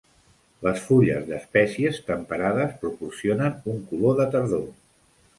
Les 0.67 0.79
fulles 0.85 1.25
d'espècies 1.25 1.99
temperades 2.07 2.73
proporcionen 2.85 3.59
un 3.75 3.83
color 3.91 4.17
de 4.21 4.27
tardor. 4.37 4.65